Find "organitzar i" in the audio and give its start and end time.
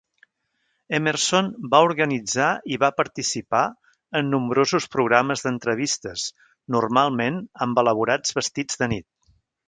1.87-2.79